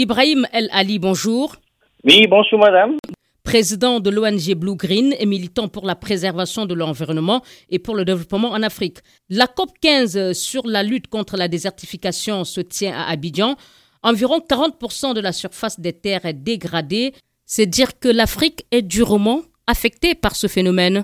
[0.00, 1.56] Ibrahim El Ali, bonjour.
[2.04, 2.98] Oui, bonjour madame.
[3.42, 8.04] Président de l'ONG Blue Green et militant pour la préservation de l'environnement et pour le
[8.04, 8.98] développement en Afrique.
[9.28, 13.56] La COP 15 sur la lutte contre la désertification se tient à Abidjan.
[14.04, 17.10] Environ 40% de la surface des terres est dégradée.
[17.44, 21.02] C'est dire que l'Afrique est durement affectée par ce phénomène.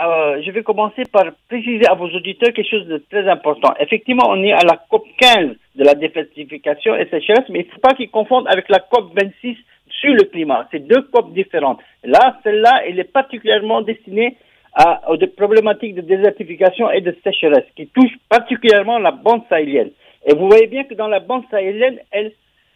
[0.00, 3.72] Euh, je vais commencer par préciser à vos auditeurs quelque chose de très important.
[3.78, 7.72] Effectivement, on est à la COP 15 de la désertification et sécheresse, mais il ne
[7.72, 9.56] faut pas qu'ils confondent avec la COP 26
[9.88, 10.68] sur le climat.
[10.70, 11.80] C'est deux COP différentes.
[12.04, 14.36] Là, celle-là, elle est particulièrement destinée
[14.74, 19.90] à, aux problématiques de désertification et de sécheresse qui touchent particulièrement la bande sahélienne.
[20.26, 22.32] Et vous voyez bien que dans la bande sahélienne, elle,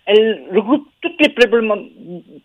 [0.07, 1.33] elle regroupe toutes les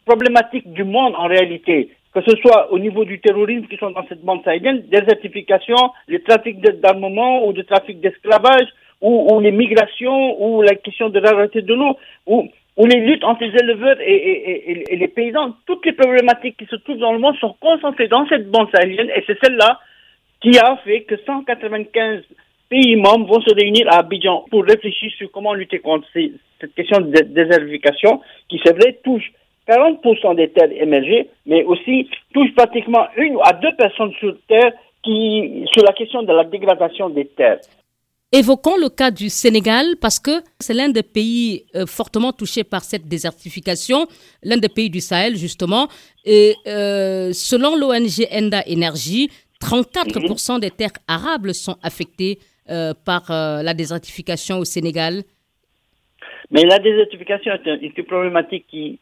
[0.06, 4.06] problématiques du monde en réalité, que ce soit au niveau du terrorisme qui sont dans
[4.08, 5.76] cette bande sahélienne, désertification,
[6.08, 8.68] les trafics d'armement ou de trafic d'esclavage,
[9.04, 13.44] ou, les migrations, ou la question de la rareté de l'eau, ou, les luttes entre
[13.44, 15.54] les éleveurs et, les paysans.
[15.68, 19.10] Toutes les problématiques qui se trouvent dans le monde sont concentrées dans cette bande sahélienne,
[19.16, 19.80] et c'est celle-là
[20.42, 22.24] qui a fait que 195
[22.70, 27.02] pays membres vont se réunir à Abidjan pour réfléchir sur comment lutter contre cette question
[27.02, 29.32] de désertification qui, c'est vrai, touche
[29.68, 34.72] 40% des terres émergées, mais aussi touche pratiquement une à deux personnes sur Terre
[35.04, 37.60] qui, sur la question de la dégradation des terres.
[38.36, 42.84] Évoquons le cas du Sénégal parce que c'est l'un des pays euh, fortement touchés par
[42.84, 44.08] cette désertification,
[44.42, 45.88] l'un des pays du Sahel justement.
[46.26, 49.30] Et euh, selon l'ONG Enda Energy,
[49.62, 52.40] 34% des terres arables sont affectées
[52.72, 55.22] euh, par la désertification au Sénégal.
[56.50, 59.00] Mais la désertification est une problématique qui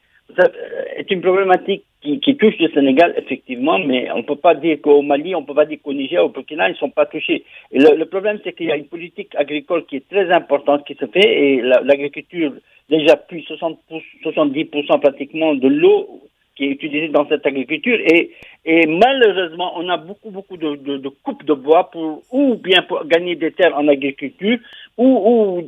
[0.97, 5.01] est une problématique qui, touche le Sénégal, effectivement, mais on ne peut pas dire qu'au
[5.03, 7.43] Mali, on ne peut pas dire qu'au Niger, au Burkina, ils ne sont pas touchés.
[7.71, 11.05] Le, problème, c'est qu'il y a une politique agricole qui est très importante qui se
[11.05, 12.53] fait, et l'agriculture,
[12.89, 13.79] déjà plus 60
[14.25, 16.21] 70% pratiquement de l'eau
[16.55, 18.31] qui est utilisée dans cette agriculture, et,
[18.65, 22.81] et malheureusement, on a beaucoup, beaucoup de, de, de coupes de bois pour, ou bien
[22.81, 24.57] pour gagner des terres en agriculture,
[24.97, 25.67] ou, ou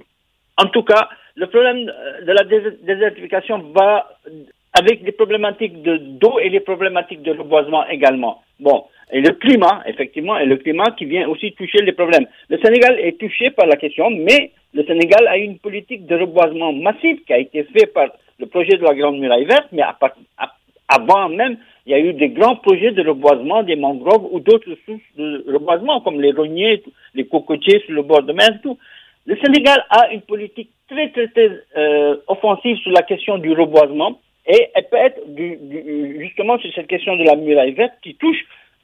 [0.57, 4.07] en tout cas, le problème de la désertification va
[4.73, 8.41] avec les problématiques de d'eau et les problématiques de reboisement également.
[8.59, 12.25] Bon, et le climat, effectivement, et le climat qui vient aussi toucher les problèmes.
[12.49, 16.73] Le Sénégal est touché par la question, mais le Sénégal a une politique de reboisement
[16.73, 18.07] massif qui a été faite par
[18.39, 19.83] le projet de la Grande Muraille Verte, mais
[20.87, 24.75] avant même, il y a eu des grands projets de reboisement des mangroves ou d'autres
[24.85, 26.81] sources de reboisement, comme les rogniers,
[27.13, 28.77] les cocotiers sur le bord de mer, tout.
[29.25, 34.19] Le Sénégal a une politique très, très, très euh, offensive sur la question du reboisement
[34.45, 35.57] et elle peut être du,
[36.19, 38.37] justement sur cette question de la muraille verte qui touche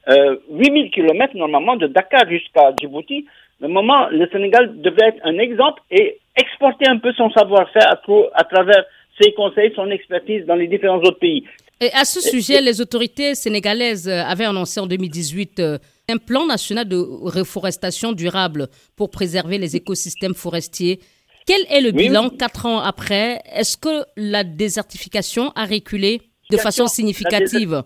[0.08, 3.26] euh, 8000 km normalement de Dakar jusqu'à Djibouti.
[3.60, 8.00] Le moment, le Sénégal devrait être un exemple et exporter un peu son savoir-faire à,
[8.34, 8.84] à travers
[9.20, 11.44] ses conseils, son expertise dans les différents autres pays.
[11.82, 15.78] Et à ce sujet, les autorités sénégalaises avaient annoncé en 2018 euh,
[16.10, 21.00] un plan national de reforestation durable pour préserver les écosystèmes forestiers.
[21.50, 23.40] Quel est le bilan quatre ans après?
[23.52, 27.82] Est-ce que la désertification a reculé de façon significative?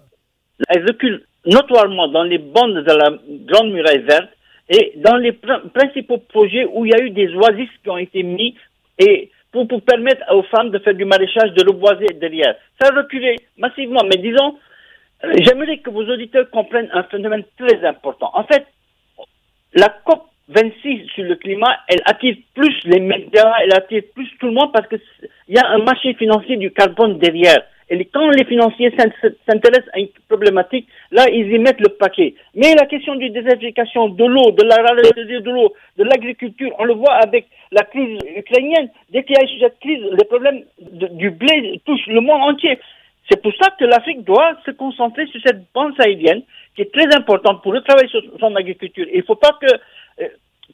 [0.68, 3.16] Elle recule notoirement dans les bandes de la
[3.46, 4.28] Grande Muraille Verte
[4.68, 8.22] et dans les principaux projets où il y a eu des oasis qui ont été
[8.22, 8.54] mis
[8.98, 12.54] et pour, pour permettre aux femmes de faire du maraîchage, de reboiser derrière.
[12.78, 14.58] Ça a reculé massivement, mais disons,
[15.24, 18.30] euh, j'aimerais que vos auditeurs comprennent un phénomène très important.
[18.34, 18.66] En fait,
[19.72, 24.46] la COP 26 sur le climat, elle attire plus les médias, elle attire plus tout
[24.46, 25.00] le monde parce qu'il
[25.48, 27.62] y a un marché financier du carbone derrière.
[27.90, 32.34] Et quand les financiers s'intéressent à une problématique, là, ils y mettent le paquet.
[32.54, 36.94] Mais la question du désertification de l'eau, de la de l'eau, de l'agriculture, on le
[36.94, 38.88] voit avec la crise ukrainienne.
[39.10, 42.78] Dès qu'il y a cette crise, les problèmes du blé touchent le monde entier.
[43.30, 46.42] C'est pour ça que l'Afrique doit se concentrer sur cette bande sahélienne
[46.74, 49.06] qui est très importante pour le travail sur son agriculture.
[49.12, 49.68] Il ne faut pas que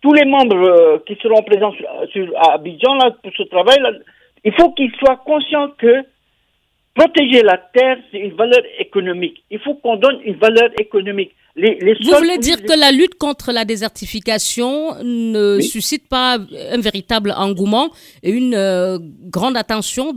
[0.00, 1.72] tous les membres euh, qui seront présents
[2.12, 3.92] sur, à Abidjan là, pour ce travail, là,
[4.44, 6.04] il faut qu'ils soient conscients que
[6.94, 9.42] protéger la terre, c'est une valeur économique.
[9.50, 11.32] Il faut qu'on donne une valeur économique.
[11.56, 16.80] Les, les Vous voulez dire que la lutte contre la désertification ne suscite pas un
[16.80, 17.91] véritable engouement
[18.22, 18.98] et une euh,
[19.28, 20.14] grande attention?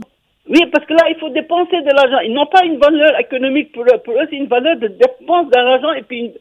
[0.48, 2.20] Oui, parce que là, il faut dépenser de l'argent.
[2.24, 3.98] Ils n'ont pas une valeur économique pour eux.
[4.04, 6.32] Pour eux, c'est une valeur de dépense d'argent et puis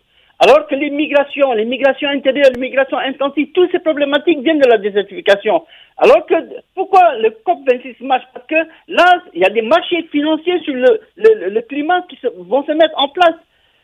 [0.43, 5.63] alors que migrations intérieures, les migrations intensives, toutes ces problématiques viennent de la désertification.
[5.97, 6.33] Alors que
[6.75, 8.25] pourquoi le COP26 marche?
[8.33, 8.55] Parce que
[8.89, 12.93] là, il y a des marchés financiers sur le, le, climat qui vont se mettre
[12.97, 13.35] en place.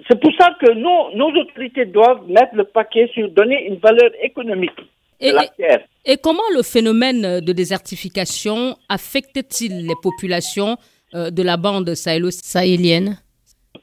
[0.10, 4.10] C'est pour ça que nos, nos autorités doivent mettre le paquet sur donner une valeur
[4.22, 4.80] économique.
[5.22, 5.86] et, la terre.
[6.06, 10.76] Et comment le phénomène de désertification affecte-t-il les populations
[11.14, 13.18] euh, de la bande sahélo-sahélienne?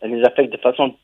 [0.03, 0.95] Elle les affecte de façon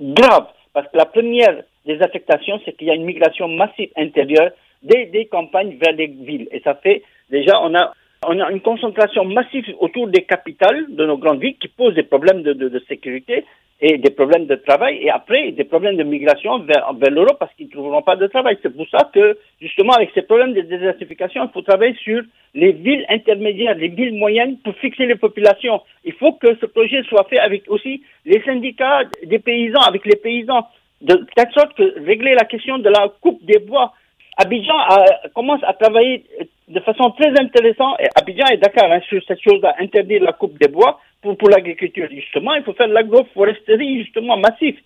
[0.00, 4.50] grave, parce que la première des affectations, c'est qu'il y a une migration massive intérieure
[4.82, 6.48] des, campagnes vers les villes.
[6.50, 7.94] Et ça fait, déjà, on a
[8.26, 12.02] on a une concentration massive autour des capitales de nos grandes villes qui pose des
[12.02, 13.46] problèmes de sécurité
[13.80, 17.52] et des problèmes de travail et après des problèmes de migration vers, vers l'Europe parce
[17.54, 18.56] qu'ils ne trouveront pas de travail.
[18.62, 22.22] C'est pour ça que justement avec ces problèmes de désertification, il faut travailler sur
[22.54, 25.82] les villes intermédiaires, les villes moyennes pour fixer les populations.
[26.04, 30.16] Il faut que ce projet soit fait avec aussi les syndicats des paysans, avec les
[30.16, 30.66] paysans,
[31.02, 33.92] de telle sorte que régler la question de la coupe des bois.
[34.38, 34.74] Abidjan
[35.34, 36.24] commence à travailler
[36.68, 40.58] de façon très intéressante, et Abidjan est d'accord hein, sur cette chose d'interdire la coupe
[40.58, 42.08] des bois pour, pour l'agriculture.
[42.10, 44.76] Justement, il faut faire l'agroforesterie, justement, massif.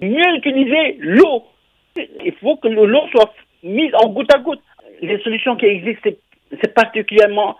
[0.00, 1.44] Mieux utiliser l'eau.
[1.96, 3.32] Il faut que l'eau soit
[3.62, 4.62] mise en goutte à goutte.
[5.02, 6.10] Les solutions qui existent,
[6.50, 7.56] c'est particulièrement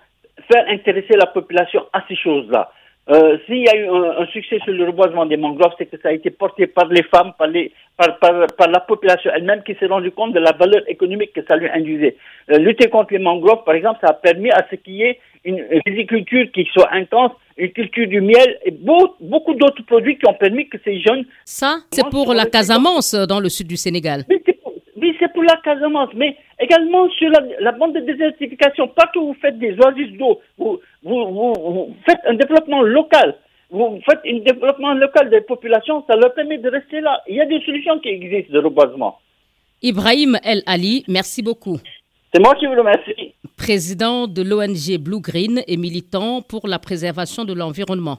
[0.51, 2.71] faire intéresser la population à ces choses-là.
[3.09, 6.09] Euh, S'il y a eu un, succès sur le reboisement des mangroves, c'est que ça
[6.09, 9.75] a été porté par les femmes, par, les, par, par, par la population elle-même qui
[9.77, 12.17] s'est rendu compte de la valeur économique que ça lui induisait.
[12.51, 15.21] Euh, lutter contre les mangroves, par exemple, ça a permis à ce qu'il y ait
[15.45, 20.29] une riziculture qui soit intense, une culture du miel et beau, beaucoup d'autres produits qui
[20.29, 21.25] ont permis que ces jeunes...
[21.45, 24.25] Ça, c'est pour la Casamance dans le sud du Sénégal.
[25.47, 30.13] La Casamance, mais également sur la, bande de désertification, partout où vous faites des oasis
[30.19, 33.37] d'eau, vous, vous, vous, faites un développement local,
[33.71, 37.23] vous faites un développement local des populations, ça leur permet de rester là.
[37.29, 39.19] Il y a des solutions qui existent de reboisement.
[39.83, 41.79] Ibrahim El Ali, merci beaucoup.
[42.33, 43.35] C'est moi qui vous remercie.
[43.57, 48.19] Président de l'ONG Blue Green et militant pour la préservation de l'environnement.